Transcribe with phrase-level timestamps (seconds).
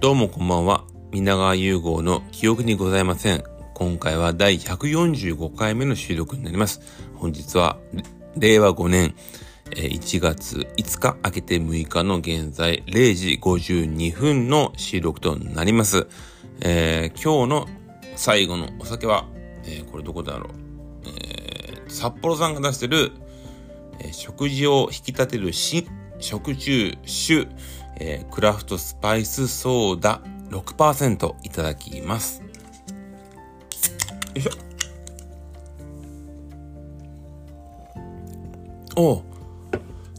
[0.00, 0.84] どうもこんばんは。
[1.10, 3.42] 皆川融合の記憶にございません。
[3.74, 6.80] 今回は第145回目の収録になります。
[7.16, 7.78] 本日は
[8.36, 9.16] 令和5年
[9.72, 16.06] 1月5日明けて6日の現在0時52分の収録となります。
[16.60, 17.68] えー、今日の
[18.14, 19.26] 最後のお酒は、
[19.64, 20.48] えー、これどこだろう、
[21.08, 23.10] えー、札幌さんが出してる、
[23.98, 25.88] え食事を引き立てる新
[26.20, 27.48] 食中酒、
[28.00, 30.20] えクラフトスパイスソーダ
[30.50, 32.42] 6%いただきます。
[32.42, 32.48] よ
[34.36, 34.50] いしょ。
[38.96, 39.22] お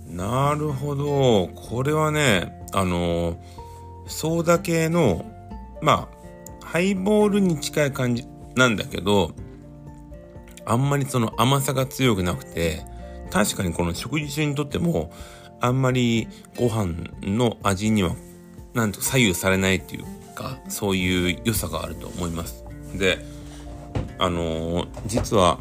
[0.09, 1.47] なるほど。
[1.49, 3.37] これはね、あの
[4.07, 5.25] ソーダ系の、
[5.81, 6.09] ま
[6.61, 8.25] あ、ハイボールに近い感じ
[8.55, 9.31] なんだけど、
[10.65, 12.83] あんまりその甘さが強くなくて、
[13.31, 15.11] 確かにこの食事中にとっても、
[15.61, 16.27] あんまり
[16.57, 18.15] ご飯の味には、
[18.73, 22.63] なんと左右されないっていうか、そういう良さがあると思います。
[22.95, 23.19] で、
[24.17, 25.59] あのー、実は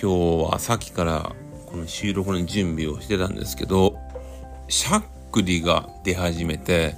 [0.00, 1.32] 今日はさっきから
[1.66, 3.96] この収録の準備をしてたんですけど、
[4.68, 6.94] しゃっくりが出始めて、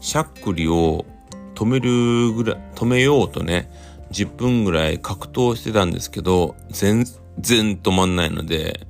[0.00, 1.06] しゃっくりを
[1.54, 3.70] 止めるぐらい、止めようとね、
[4.10, 7.04] 10分ぐらい格闘してたんですけど、全
[7.38, 8.86] 然止まんないので、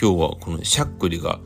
[0.00, 1.38] 今日はこのしゃっくりが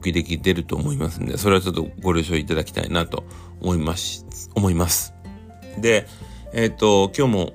[0.00, 3.24] 時々出ると思いますんで、それはちょっとご了承いただきたいなと
[3.60, 5.14] 思います、思います。
[5.78, 6.06] で、
[6.52, 7.52] えっ、ー、と、今日も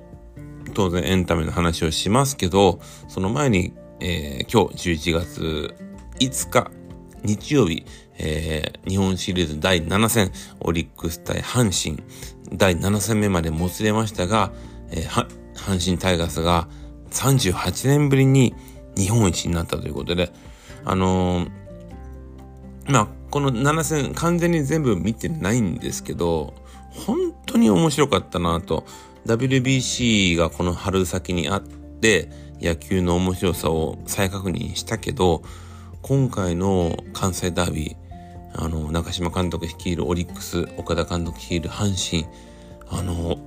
[0.74, 5.74] 当然エンタメの話をしますけど、その前に、えー、今日11月
[6.18, 6.70] 5日
[7.22, 7.84] 日曜日、
[8.18, 12.02] えー、日本シリーズ第7戦、オリックス対阪神、
[12.56, 14.52] 第7戦目までもつれましたが、
[14.90, 16.68] えー、阪神タイガースが
[17.10, 18.54] 38年ぶりに
[18.96, 20.32] 日本一になったということで、
[20.84, 21.50] あのー、
[22.90, 26.54] まあ、この7戦完全に全部見てないんですけど、
[26.90, 28.84] 本当に面白かったなと。
[29.26, 32.30] WBC がこの春先にあって、
[32.60, 35.42] 野球の面白さを再確認したけど、
[36.02, 42.26] 今回の関西ダービー、あの、中島監督率いるオリックス、岡田監督率いる阪神、
[42.90, 43.38] あの、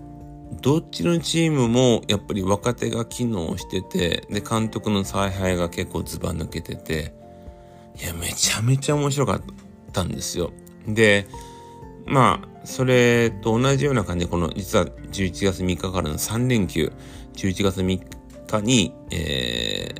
[0.62, 7.14] どっちのチームもやっぱり若手が機能してて、で、監督の采配が結構ズバ抜けてて、
[8.02, 9.42] いや、めちゃめちゃ面白かっ
[9.92, 10.52] たんですよ。
[10.88, 11.28] で、
[12.06, 16.92] まあ、それと同じような感じで、この実は11月3日からの3連休、
[17.34, 18.02] 11月3
[18.48, 19.94] 日に、え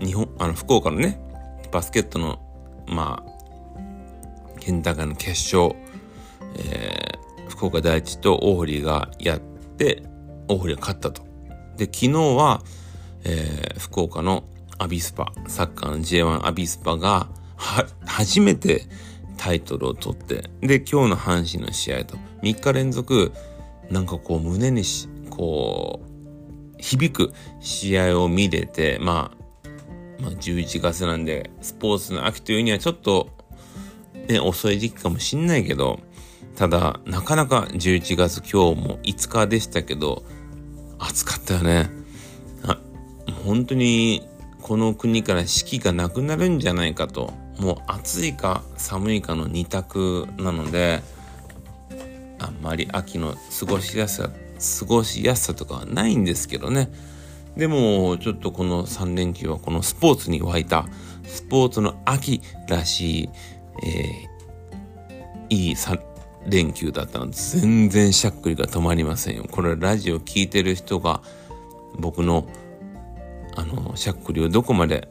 [0.00, 1.20] ー、日本、あの、福岡のね、
[1.72, 2.38] バスケットの、
[2.86, 3.30] まあ、
[4.60, 5.74] 県大会の決勝、
[6.56, 10.02] えー、福岡第一と大堀がやって、
[10.48, 11.22] 大堀が勝ったと。
[11.76, 12.62] で、昨日は、
[13.24, 14.44] えー、福岡の
[14.80, 18.86] アビスパ、サッカーの J1 アビスパが、は、初めて
[19.36, 23.32] タイトルを取って、で、今日の阪神の試合と、3日連続、
[23.90, 33.28] なんかこう胸にし、こう、響く試合を見れて、まあ、まあ、11月なんで、スポーツの秋というにはちょっと、
[34.28, 36.00] ね、遅い時期かもしんないけど、
[36.56, 40.24] ただ、なかなか11月今日も5日でしたけど、
[40.98, 41.90] 暑かったよね。
[43.44, 44.28] 本当に
[44.62, 47.32] この国から四季がなくなるんじゃないかと。
[47.60, 51.02] もう暑いか寒いかの二択なので
[52.38, 54.30] あんまり秋の過ごしやすさ
[54.80, 56.90] 過ごしやすさとかはないんですけどね。
[57.56, 60.86] でもちょっとこの3連休はこのスポーツに湧いた
[61.24, 63.28] スポーツの秋らしい、
[63.84, 66.00] えー、いい3
[66.46, 69.44] 連休だったので全然しゃっくりが止まりませんよ。
[69.50, 71.20] これラジオ聴いてる人が
[71.98, 72.46] 僕の
[73.60, 75.08] あの、しゃっくりをどこまで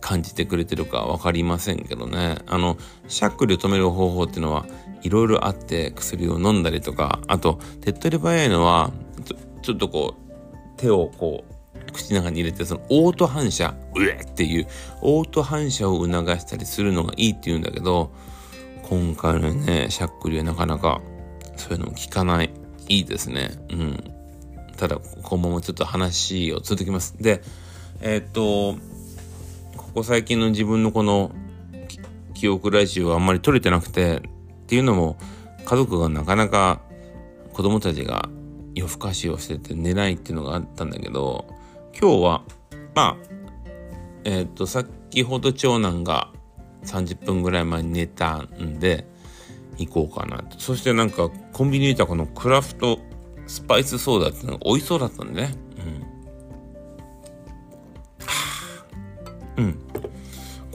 [0.00, 2.36] 感じてくれてるか分かりませんけどね。
[2.46, 2.76] あの、
[3.08, 4.66] しゃっくりを止める方法っていうのは
[5.02, 8.92] いろいろあって薬を飲んだりとか、あと手っ取り早いのは
[9.62, 10.34] ちょ、っとこう、
[10.76, 14.66] 手をこう、口の中に入れて、そのオート反射、うえっていう、
[15.00, 18.12] オート反射を促したりするのがいいって言うんだけど、
[18.82, 21.00] 今回のね、しゃっくりはなかなか
[21.56, 22.50] そういうのも効かない。
[22.88, 23.52] いいですね。
[23.70, 24.13] うん。
[24.76, 27.16] ただ今後もちょっと話を続きます。
[27.20, 27.42] で、
[28.00, 28.78] えー、っと、
[29.76, 31.32] ここ最近の自分のこの
[32.34, 35.16] 記憶ラジオはあんまり取れてなくて、っていうのも
[35.64, 36.80] 家族がなかなか
[37.52, 38.28] 子供たちが
[38.74, 41.46] 夜更かしをしてて寝ないっていうのがあったんだけど、
[41.98, 42.42] 今日は、
[42.94, 43.16] まあ、
[44.24, 46.32] えー、っと、先ほど長男が
[46.84, 49.06] 30分ぐらい前に寝たんで、
[49.78, 50.58] 行こうかなと。
[50.60, 52.98] そしてなんかコンビニにいたこのクラフト
[53.46, 55.54] スパイスソーダってのが美味しそうだったんでね。
[59.56, 59.64] うん。
[59.64, 59.78] うん。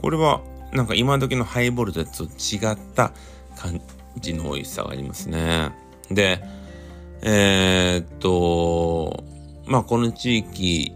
[0.00, 0.40] これは、
[0.72, 3.12] なんか今時のハイボールと違った
[3.56, 3.80] 感
[4.20, 5.72] 地の美味しさがありますね。
[6.10, 6.42] で、
[7.22, 9.24] えー、っと、
[9.66, 10.94] まあこの地域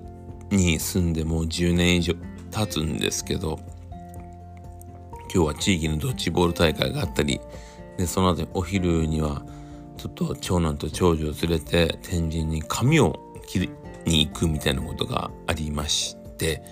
[0.51, 2.15] に住んでもう10年以上
[2.51, 3.59] 経つんですけど、
[5.35, 7.41] 今日は地域のドッジボール大会があったり、
[7.99, 9.43] で、その後お昼には、
[10.05, 13.71] ちょっと長男と長女を連れて天神に髪を切り
[14.05, 16.63] に行くみたいなことがありまして、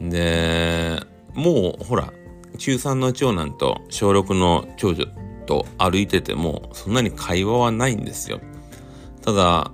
[0.00, 0.98] で、
[1.32, 2.12] もうほら、
[2.58, 5.06] 中3の長男と小6の長女
[5.46, 8.40] と歩いててもそんなに会話はないんですよ。
[9.22, 9.70] ただ、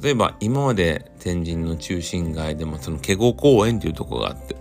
[0.00, 4.54] 例えば今まで天神の中心街でもその華厳公園っていうとこがあって、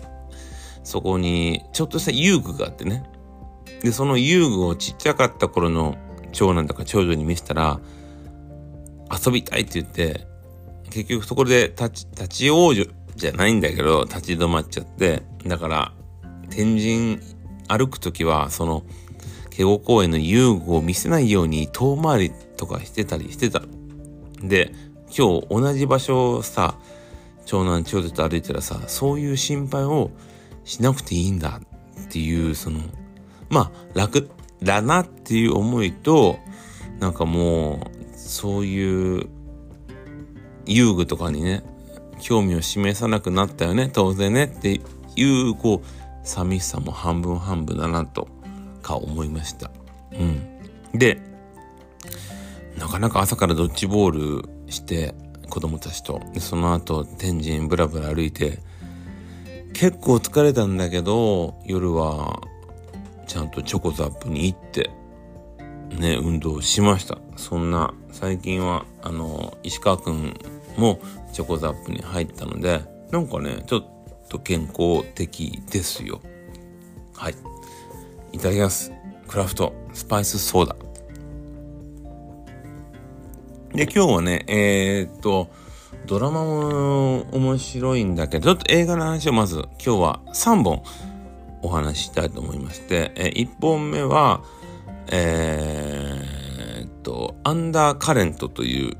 [0.83, 3.03] そこにちょっとした遊具があってね。
[3.83, 5.95] で、その遊具をちっちゃかった頃の
[6.35, 7.79] 長男とか長女に見せたら、
[9.25, 10.27] 遊びたいって言って、
[10.91, 15.93] 結局そこで立ち、立ち往生じゃないんだけど、立ち止まっちゃって、だから、
[16.49, 17.19] 天神
[17.67, 18.83] 歩くときは、その、
[19.49, 23.61] 慶応公園の遊具を見せないように遠回りとかしてたりしてた。
[24.41, 24.73] で、
[25.17, 26.75] 今日同じ場所をさ、
[27.45, 30.11] 長男長女と歩いたらさ、そういう心配を
[30.65, 31.61] しなくていいんだ
[32.01, 32.81] っていう、その、
[33.49, 34.29] まあ、楽
[34.65, 36.39] だなっていう思いと、
[36.99, 39.27] なんかもう、そういう
[40.65, 41.63] 遊具とかにね、
[42.19, 44.81] 興味を示さなくなったよね、当然ねって
[45.15, 48.27] いう、こう、寂しさも半分半分だなと
[48.81, 49.69] か思いました。
[50.11, 50.97] うん。
[50.97, 51.21] で、
[52.79, 55.13] なかなか朝からドッジボールして
[55.49, 58.59] 子供たちと、その後天神ブラブラ歩いて、
[59.73, 62.41] 結構疲れたんだけど、夜は
[63.25, 64.89] ちゃんとチョコザップに行って、
[65.89, 67.17] ね、運動しました。
[67.35, 70.33] そんな、最近は、あの、石川くん
[70.77, 70.99] も
[71.33, 72.81] チョコザップに入ったので、
[73.11, 73.85] なんかね、ちょっ
[74.29, 76.21] と健康的ですよ。
[77.13, 77.35] はい。
[78.33, 78.91] いただきます。
[79.27, 80.75] クラフトスパイスソーダ。
[83.73, 85.49] で、今日はね、えー、っと、
[86.05, 90.83] ドラマも面白いんだけど、ちょっと映画の話をまず今日は3本
[91.65, 94.43] お話ししたいと思いまして、え1本目は、
[95.07, 98.97] えー、っと、アンダーカレントという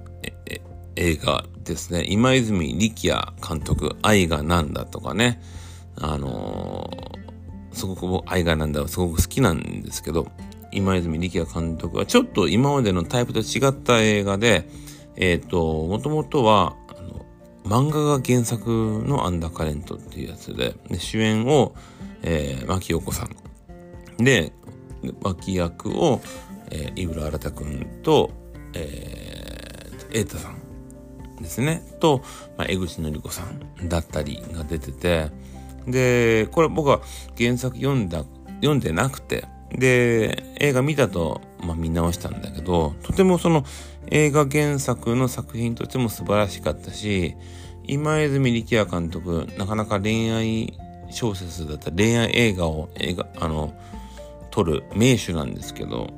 [0.96, 2.06] 映画ですね。
[2.08, 5.42] 今泉力也監督、愛がなんだとかね。
[5.98, 10.28] あのー、すごく愛がなんだすごく好きなんですけど、
[10.72, 14.68] 今泉力也監督はちょっと今までのタイプと違った映画で、
[15.16, 16.76] えっ、ー、と、もともとは、
[17.64, 21.74] 漫画が原作のアンダーカレントっていうやつで、で主演を、
[22.24, 24.24] えー、牧陽子さん。
[24.24, 24.52] で、
[25.22, 26.22] 脇役を、
[26.72, 28.32] えー、井浦新くんと、
[28.74, 31.84] えー、瑛太さんですね。
[32.00, 32.22] と、
[32.58, 35.32] まあ、江口のり子さんだったりが出てて、
[35.88, 37.02] で、これ僕は
[37.38, 38.24] 原作読んだ、
[38.56, 43.66] 読んでなくて、で、映画見たと、まあ、見直したんだけど、とてもその
[44.08, 47.36] 映画原作の作品としても素晴らしかったし、
[47.88, 50.78] 今泉力也監督、なかなか恋愛
[51.10, 53.74] 小説だった恋愛映画を映画、あの、
[54.52, 56.10] 撮る名手なんですけど、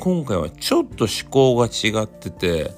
[0.00, 2.70] 今回はちょっと思考が違ってて、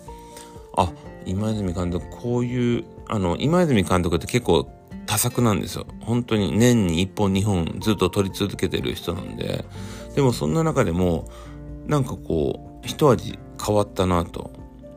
[0.76, 0.93] あ、
[1.26, 4.69] 今泉監督こういうあの今泉監督って結構
[5.06, 5.87] 多作なんですよ。
[6.00, 9.64] 本当に年に1本2本ずっと撮り続けてる人なんで。
[10.14, 11.28] でもそんな中でも
[11.87, 14.50] なんかこう一味変わったなと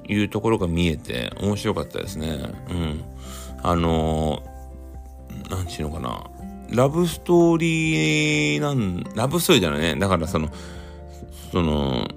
[0.07, 2.39] いうところが見えて面白かったですね。
[2.69, 3.03] うん。
[3.63, 4.43] あの
[5.51, 6.23] 何ちゅうのかな
[6.69, 10.49] ラブストーリーなんラブストーリーじゃないねだからその
[11.51, 12.07] その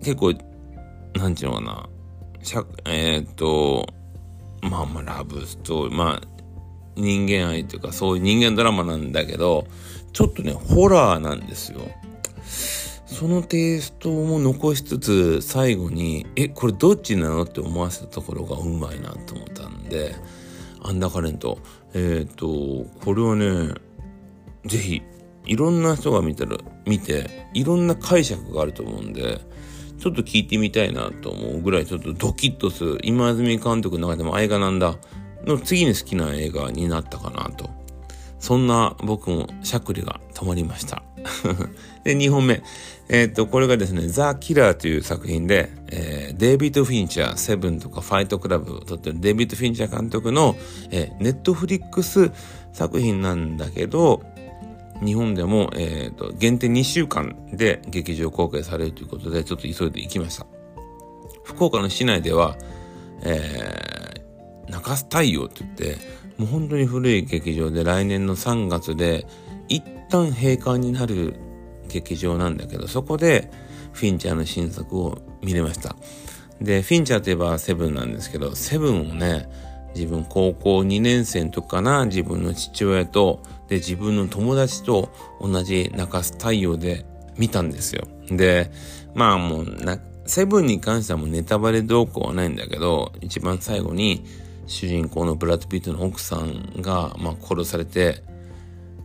[0.00, 0.32] 結構
[1.14, 1.88] なんちゅうのかな
[2.44, 3.86] しゃ、えー、っと、
[4.60, 6.28] まあまあラブストーリー、まあ
[6.96, 9.66] 人間愛というかそういう人間ドラマなんだけど、
[10.12, 11.80] ちょっとね、ホラーなんですよ。
[13.06, 20.14] そのテイストも残しつつ、最後に、え、これどっちなのって思わせたところがうまいなと思ったんで、
[20.82, 21.58] アンダーカレント。
[21.94, 23.74] えっ、ー、と、これはね、
[24.66, 25.02] 是非、
[25.46, 29.40] いろんな人が見たら、見て、いろんな解釈があると思うんで、
[29.98, 34.96] ちょっと聞いてみたいなと思うぐらいちょっとドキッとする今泉監督の中でも映画なんだ
[35.46, 37.70] の次に好きな映画になったかなと。
[38.38, 41.02] そんな僕もしゃくりが止まりました。
[42.04, 42.62] で、2本目。
[43.08, 50.56] えっ、と、これがですね、ザ・キラーという作品で、えー、デイビッド・フィンチャー、セブンとかファイトクラブを撮ってるデイビッド・フィンチャー監督の、
[50.90, 52.30] えー、ネットフリックス
[52.72, 54.22] 作品なんだけど、
[55.02, 60.46] 日本でも、えーと、限定2週間で劇場公開されるということでちょっと急いで行きました
[61.42, 62.56] 福岡の市内では、
[63.22, 65.96] えー、中洲太陽って言って
[66.38, 69.26] もう本当に古い劇場で来年の3月で
[69.68, 71.34] 一旦閉館になる
[71.88, 73.50] 劇場なんだけどそこで
[73.92, 75.96] フィンチャーの新作を見れました。
[76.60, 79.48] で、フィンチャーといえばセブンなんですけど、セブンをね、
[79.94, 87.06] 自分高校2年生の時かな、自分の父親と、で、自分の友達と同じ中洲太陽で
[87.38, 88.06] 見たんですよ。
[88.28, 88.70] で、
[89.14, 94.24] まあもうな、セブンに関してはもうネタバレ動向はないんだけど、一番最後に
[94.66, 98.22] 主人公のブラッド・ピットの奥さんが、まあ、殺されて、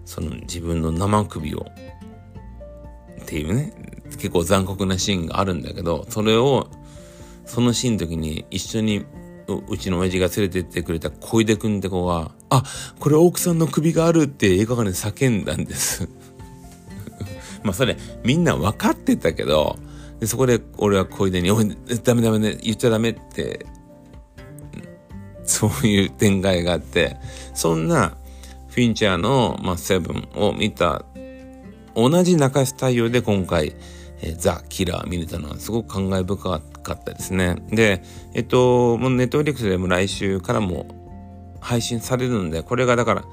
[0.10, 1.68] その自分の生首を、
[3.22, 6.68] っていうね、結構残酷なシーンがあるんだけど、それを、
[7.46, 9.06] そのシーンの時に一緒に
[9.68, 12.64] うちの親父が連れてってくれた小出くんって子が、あ、
[13.00, 16.10] これ奥さんの首があるって映画館で叫んだんです。
[17.62, 19.78] まあそれみんな分かってたけど、
[20.20, 23.68] でそこで俺は小出に、おい、ダメダメね、言っちゃダメって、
[25.44, 27.18] そういう展開があって、
[27.54, 28.18] そんな
[28.70, 31.04] フィンチャーの、まあ、セブンを見た、
[31.96, 33.76] 同じ中洲太陽で今回、
[34.22, 37.56] えー、ザ・キラー見れたのはすごく感慨深かったですね。
[37.70, 40.88] で、えっと、もうネットフリックスでも来週からも
[41.60, 43.24] 配信されるんで、これがだから、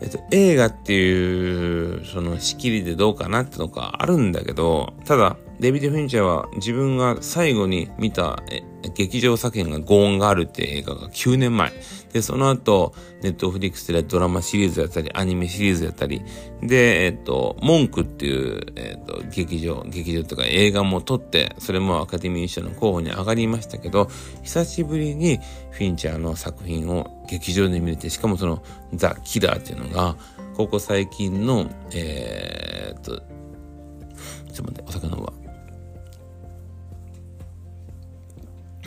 [0.00, 8.42] えっと、映画っていう、その仕切りでどうかなってのがあるんだけど、ただ、デビッド・フィンチャーは自分が最後に見た
[8.94, 11.72] 劇場作品がゴーンがあるっていう映画が9年前。
[12.12, 16.22] で、その後、ネットフリックスでドラマシリーズやったり、アニメシリーズやったり、
[16.62, 24.08] で、えっと、文句っていう、えっと、劇場、劇場とか映画も撮って、それもアカデミー賞の候補に上がりましたけど、
[24.42, 25.38] 久しぶりに
[25.70, 28.62] フィンチャーの作品を劇場で見れて、しかもその、
[28.94, 30.16] ザ・キラーっていうのが、
[30.56, 33.20] ここ最近の、えー、っと、
[34.52, 35.47] ちょっと待って、お魚は。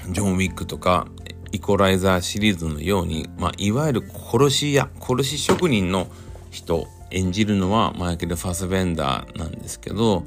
[0.10, 1.08] ジョン・ウィックとか、
[1.52, 6.08] イコライザーシリーズのように、まあ、いわゆる殺し屋、殺し職人の
[6.50, 10.24] 人、演じるのはマイケル・ファスベンダーなんですけど、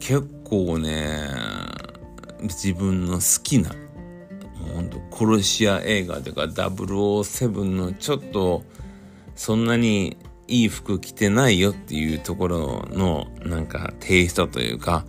[0.00, 1.28] 結構ね、
[2.42, 3.70] 自分の好きな、
[4.76, 8.64] うんと殺し屋映画とか007のちょっと、
[9.36, 10.16] そんなに
[10.48, 15.04] いい服着てないよっていうところのなんかテイストというか、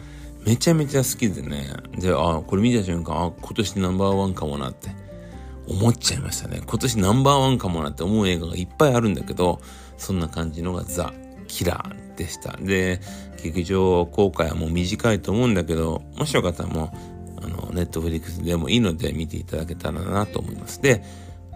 [0.46, 1.68] めちゃめちゃ好きでね。
[1.98, 4.90] で、あ、これ見た瞬間、あ、今年ナンバーワンかもなって
[5.68, 6.62] 思っちゃいましたね。
[6.66, 9.62] 今年ナンバーワンかもなって思う映画がいっぱいあるんだけど、
[9.98, 11.14] そんな感じのがザ・
[11.48, 12.58] キラーでした。
[12.58, 13.00] で、
[13.44, 16.92] 劇場公開はもう短いと思うんだけど、もしよかったらも
[17.42, 20.82] う、あの、ネットフリックスでもいいので見ていただけたらなと思います。
[20.82, 21.04] で、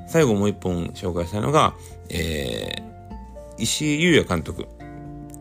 [0.08, 1.74] 最後もう一本紹介したのが、
[2.10, 4.68] えー、石井優也監督。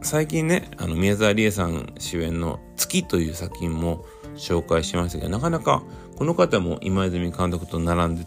[0.02, 4.04] 最近ね、あの、宮沢りえさん主演の月という作品も
[4.36, 5.82] 紹介しましたけど、なかなか
[6.16, 8.26] この方も今泉監督と並んで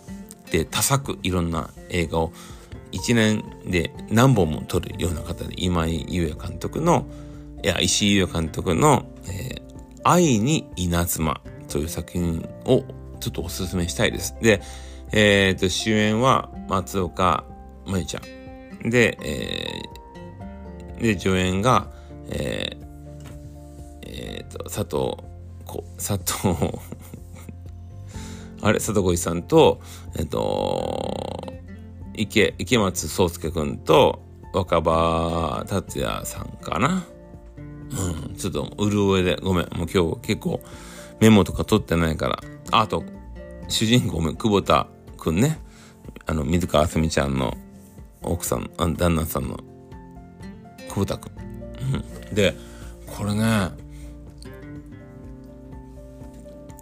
[0.50, 2.32] て多作いろんな映画を
[2.92, 7.06] 1年で何本も撮るような方で、今井優也監督の、
[7.62, 9.62] いや、石井優也監督の、えー、
[10.04, 12.84] 愛に稲妻という作品を
[13.20, 14.36] ちょっとお勧めしたいです。
[14.42, 14.62] で、
[15.12, 17.44] えっ、ー、と、主演は松岡
[17.86, 18.22] 舞ちゃ
[18.86, 18.90] ん。
[18.90, 19.95] で、えー
[21.00, 21.88] で、助演が、
[22.30, 22.86] えー、
[24.04, 25.18] えー、と、佐藤、
[25.66, 26.74] こ佐藤
[28.62, 29.80] あれ佐藤浩市さんと、
[30.18, 31.54] えっ、ー、と、
[32.16, 34.22] 池、池松壮介くんと、
[34.54, 37.06] 若葉達也さんかな。
[38.28, 39.68] うん、ちょっと、潤いで、ごめん。
[39.78, 40.62] もう今日結構
[41.20, 42.40] メモとか取ってないから。
[42.72, 43.04] あと、
[43.68, 44.88] 主人公も久保田
[45.18, 45.60] くんね。
[46.26, 47.56] あの、水川あすみちゃんの
[48.24, 49.60] 奥さん、旦那さんの
[50.96, 51.32] 久保田君。
[52.34, 52.56] で、
[53.06, 53.70] これね、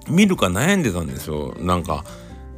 [0.07, 1.55] 見るか悩んでたんですよ。
[1.59, 2.05] なんか、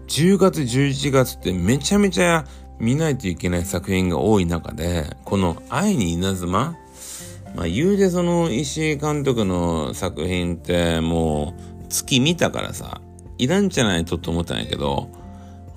[0.08, 2.46] 10月、11月ってめちゃめちゃ
[2.80, 6.76] 見ないといけない作品が多い中で、この愛に稲妻
[7.56, 13.00] まあ言うてその石井監督の作品ってもう月見たからさ、
[13.38, 15.10] いらんじゃないとと思ったんやけど、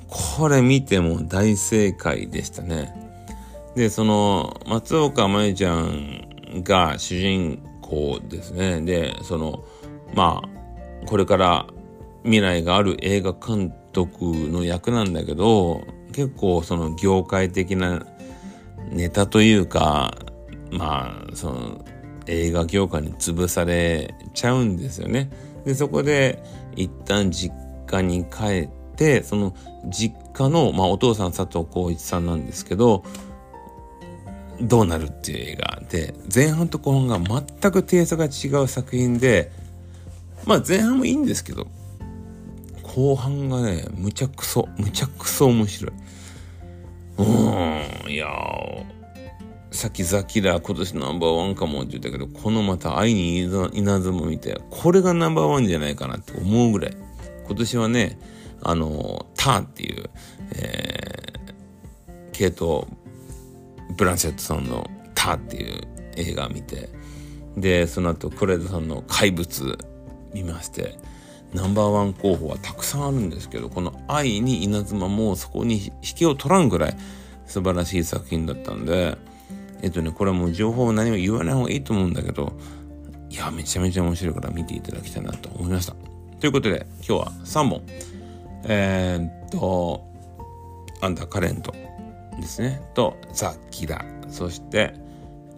[0.09, 3.08] これ見ても大正解でしたね。
[3.79, 8.81] で、その、松岡茉優ちゃんが主人公ですね。
[8.81, 9.63] で、その、
[10.15, 11.67] まあ、これから
[12.25, 15.83] 未来がある映画監督の役なんだけど、
[16.13, 18.05] 結構その業界的な
[18.91, 20.13] ネタというか、
[20.73, 21.85] まあ、その
[22.27, 25.31] 映画業界に潰されちゃうんですよね。
[25.65, 26.43] で、そこで
[26.75, 27.55] 一旦実
[27.87, 29.55] 家に帰って、その
[29.89, 33.05] 実家の、まあお父さん佐藤浩一さんなんですけど、
[34.61, 39.53] どうなるっていう映画で、前半と後半が全くテイストが違う作品で、
[40.47, 41.67] まあ前半もいいんですけど、
[42.83, 45.93] 後半がね、むちゃくそ、むちゃくそ面白い。
[47.19, 47.23] う
[48.07, 48.29] ん、いや
[49.71, 56.97] さっきザ・キラー今年ナンバーワンかもって言ったけど、このまた愛に稲妻見て、これがナンバーワンじゃないかなって思うぐらい。
[57.47, 58.19] 今年はね、
[58.63, 60.11] あの、ターンっていう、
[60.55, 62.89] えー、ケイト・
[63.99, 65.81] ブランシェットさんのタっていう
[66.17, 66.89] 映画見て、
[67.57, 69.77] で、その後、クレイドさんの怪物
[70.33, 70.97] 見まして、
[71.53, 76.97] ナンバーワン候補はたくさんあるんですけど、この愛に稲妻もそこに引けを取らんぐらい
[77.47, 79.19] 素晴らしい作品だったんで、
[79.83, 82.53] えっとね、これはもう情報を何も言わない方がいいと思うんだけど、
[83.31, 85.95] いや、めちゃめちゃ面白いから見ていただきたいなと思いました。
[86.39, 87.83] ということで、今日は3本。
[88.65, 90.07] えー、っと、
[91.01, 91.75] アンダーカレント
[92.41, 92.83] ですね。
[92.95, 94.05] と、ザ・キラ。
[94.29, 94.95] そして、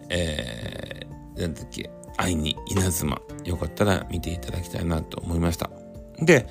[0.09, 3.21] えー、なんだっけ、愛に稲妻。
[3.45, 5.69] よかったら見ていただきたいなと思いました。
[6.19, 6.47] で、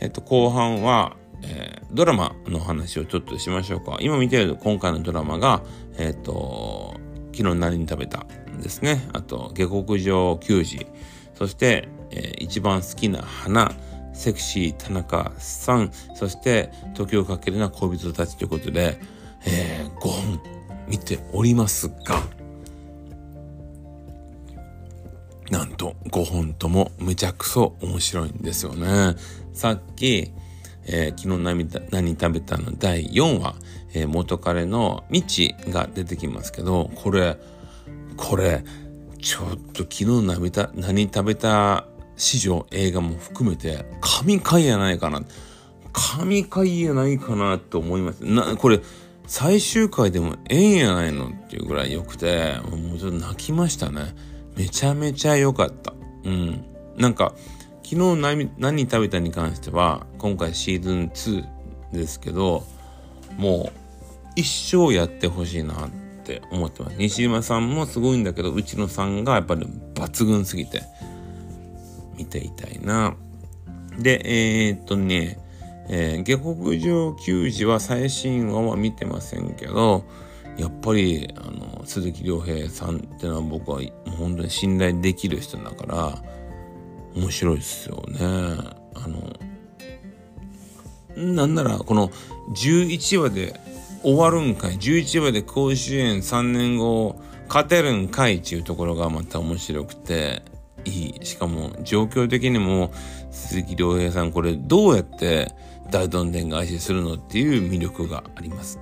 [0.00, 3.98] えっと、後半は、えー、ドラマの話をちょっとしましょうか。
[4.00, 5.62] 今見てる今回のドラマが、
[5.96, 6.94] えっと、
[7.32, 8.26] 昨日何に食べた
[8.60, 9.08] ですね。
[9.12, 10.86] あと、下克上球児。
[11.34, 13.72] そして、えー、一番好きな花。
[14.14, 15.92] セクシー田中さん。
[16.16, 18.98] そして、時をかけるな恋人たちということで、
[19.46, 20.40] えー、5本
[20.88, 22.22] 見ておりますが、
[25.50, 29.14] なんと5本ともめちゃくそ面白いんですよね。
[29.54, 30.32] さっき、
[30.86, 33.54] えー、昨日何何食べたの第4話、
[33.94, 37.38] えー、元彼のミチが出てきますけど、これ、
[38.16, 38.62] これ、
[39.20, 41.84] ちょっと昨日何た何食べた
[42.16, 45.22] 史上映画も含めて神回やないかな。
[45.92, 48.24] 神回やないかなと思います。
[48.24, 48.80] な、これ、
[49.28, 54.14] 最終回でもええんやないのっていうぐらい良くて、もうちょっと泣きましたね。
[54.56, 55.92] めちゃめちゃ良かった。
[56.24, 56.64] うん。
[56.96, 57.34] なんか、
[57.84, 61.44] 昨日何何食べたに関しては、今回シーズン2
[61.92, 62.66] ですけど、
[63.36, 63.72] もう
[64.34, 65.90] 一生やってほしいなっ
[66.24, 66.96] て思ってます。
[66.96, 70.82] 西島さんもすごいんだけど、内野さんがやっぱり抜群すぎて、
[72.16, 73.14] 見ていたいな。
[73.98, 75.38] で、えー、っとね、
[75.88, 80.04] えー、下克上球児は最新話は見てませんけど、
[80.56, 83.80] やっぱり、あの、鈴木亮平さんってのは僕は
[84.18, 86.22] 本当に信頼できる人だから、
[87.14, 88.18] 面白いですよね。
[88.20, 89.32] あの、
[91.16, 92.10] なんならこの
[92.54, 93.58] 11話で
[94.02, 100.42] 終わるんかい ?11 話で甲子園3年後勝てるんかいっていうところがまた面白くて
[100.84, 101.24] いい。
[101.24, 102.92] しかも状況的にも
[103.30, 105.52] 鈴木亮平さんこれどうやって
[105.90, 108.78] 大どんでん返しするのっていう魅力があります。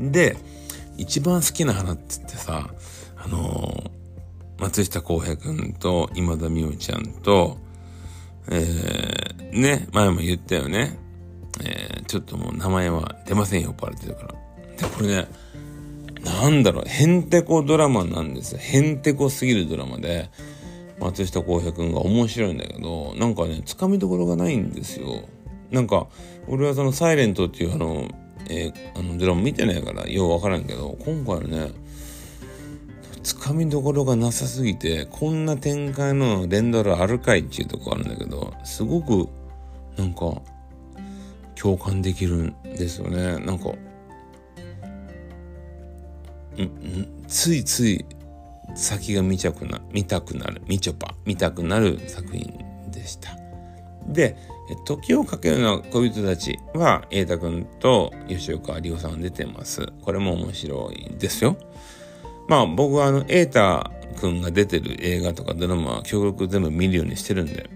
[0.00, 0.36] で、
[0.96, 2.70] 一番好きな花って言ってさ、
[3.16, 4.02] あのー
[4.62, 7.58] 松下洸平君と今田美桜ちゃんと、
[8.48, 10.96] えー、ね、前も言ったよね。
[11.64, 14.28] えー、ちょっともう名前は出ませんよ、バレてるから。
[14.76, 15.26] で、これね、
[16.24, 18.60] なんだろう、へんてこドラマなんですよ。
[18.60, 20.30] へんてこすぎるドラマで、
[21.02, 25.24] 松下洸平君が面白いんだけど、なんかね、つかみどころがないんですよ。
[25.70, 26.06] なんか、
[26.48, 28.08] 俺はそのサイレントっていうあの、
[28.48, 31.70] えー、あのドラマ見てないからようわからんけど、今回ね、
[33.22, 39.28] つかみどころがなさすぎて、こんな展開の連ドラあるかいっていうとこあるんだけど、すごく、
[39.96, 40.42] なんか、
[41.54, 43.38] 共感できるんですよね。
[43.44, 43.70] なんか、
[46.56, 48.04] ん、ん、ついつい
[48.74, 52.52] 先が見ちゃくな、見たくなる、みちょぱ、見たくなる作品
[52.90, 53.36] でした。
[54.06, 54.36] で、
[54.84, 59.86] 時をかけるのは恋人たちは、瑛太くんと吉岡里帆さん出てます。
[60.02, 61.56] これも面白いですよ。
[62.48, 67.68] まあ僕はあの、エータ君が出てる映画とかドラマは極力全部見るようにしてるんで。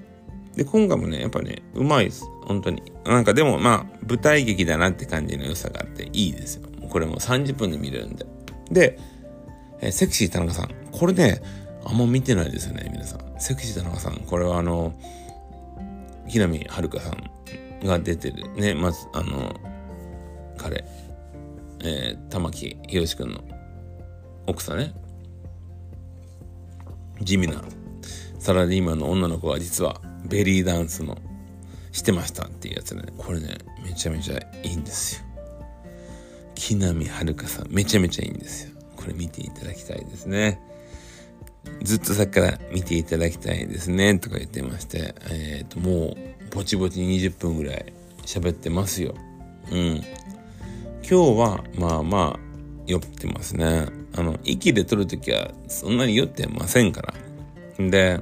[0.54, 2.24] で、今回もね、やっぱね、うまいです。
[2.46, 2.82] 本当に。
[3.04, 6.68] なんかでもまあ、舞台劇だなって感じの良さがあっていいですよ。
[6.88, 8.26] これも30分で見れるんで。
[8.70, 8.98] で、
[9.80, 10.68] えー、セクシー田中さん。
[10.92, 11.42] これね、
[11.84, 13.20] あんま見てないですよね、皆さん。
[13.38, 14.16] セクシー田中さん。
[14.26, 14.92] これはあの、
[16.28, 18.52] 木南遥さんが出てる。
[18.56, 19.54] ね、まず、あの、
[20.56, 20.84] 彼、
[21.84, 23.44] えー、玉木宏くんの
[24.46, 24.94] 奥さんね。
[27.20, 27.62] 地味な
[28.38, 31.18] サラリーマンの女の子が実はベリーダンスの
[31.92, 33.02] してましたっていうやつね。
[33.16, 35.26] これねめちゃめちゃいいんですよ。
[36.54, 37.66] 木南遥さん。
[37.70, 38.75] めちゃめちゃいいんですよ。
[39.06, 40.60] これ見ていただきたいですね。
[41.82, 44.18] ずっとさっきから見ていただきたいですね。
[44.18, 45.14] とか言ってまして。
[45.30, 46.16] えっ、ー、ともう
[46.50, 47.92] ぼちぼち20分ぐらい
[48.24, 49.14] 喋ってますよ。
[49.70, 49.78] うん。
[49.78, 50.04] 今
[51.08, 52.40] 日はまあまあ
[52.86, 53.86] 酔ってますね。
[54.16, 57.14] あの、息で撮るときはそんなに酔ってませんから。
[57.78, 58.20] で、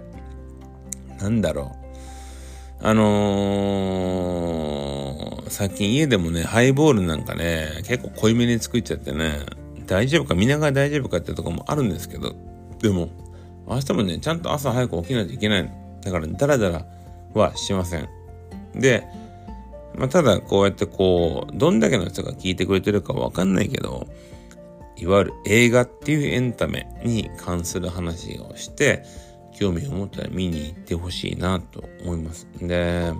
[1.18, 1.72] なんだろ
[2.82, 2.86] う。
[2.86, 9.46] あのー、最近家でもね、ハイボールなんかね、結構濃いめに作っちゃってね、
[9.86, 12.34] 大丈夫か見ながら大丈夫かってとこもあるんですけど
[12.80, 13.08] でも
[13.66, 16.86] 明日もねちゃんと朝早く起きないといけないだからダラダラ
[17.32, 18.08] はしません。
[18.74, 19.06] で、
[19.96, 24.06] まあ、ただこうやってこうどんだけの人が聞いてくれてるかわかんないけど
[24.96, 29.04] いわゆる映画っていうエンタメに関する話をして
[29.52, 32.46] 興味を持ったら見に行ってほしいなと思います。
[32.60, 33.12] で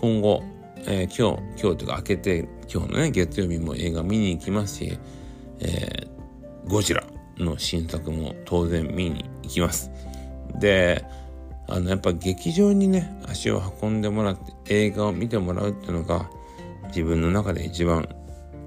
[0.00, 0.42] 今後
[0.84, 4.98] えー、今日、今日というか明けて、今日のね、月曜日も映画見に行きますし、
[5.60, 6.11] えー、
[6.66, 7.04] ゴジラ
[7.38, 9.90] の新作も当然見に行きます。
[10.58, 11.04] で、
[11.68, 16.28] あの、やっぱ劇場にね、足を運んでもらって映画を見てもらうっていうのが、
[16.88, 18.08] 自分の中で一番、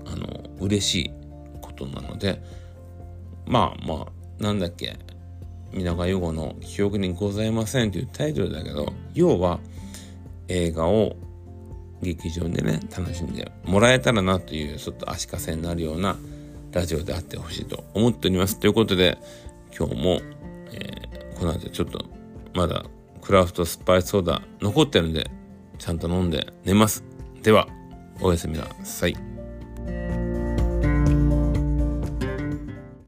[0.05, 0.27] あの、
[0.60, 1.12] 嬉しい
[1.62, 2.41] ことなので、
[3.45, 4.97] まあまあ、なんだっけ、
[5.71, 9.60] 皆川優吾の記憶にございませんというタイトルだけど、要は
[10.47, 11.15] 映画を
[12.01, 16.17] 劇場でね楽しんでもらえたらなというちょっと足かせになるような
[16.75, 18.59] ラジオであってほしいと思っております。
[18.59, 19.17] ということで
[19.75, 20.21] 今日も、
[20.73, 22.05] えー、この後ちょっと
[22.53, 22.85] まだ
[23.21, 25.31] クラフトスパイスソーダ残ってるんで
[25.79, 27.03] ちゃんと飲んで寝ます。
[27.41, 27.67] では
[28.19, 29.35] おやすみなさい。